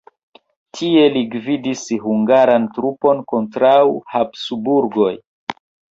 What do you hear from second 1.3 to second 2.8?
gvidis hungaran